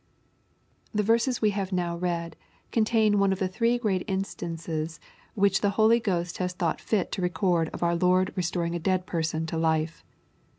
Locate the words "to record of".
7.11-7.83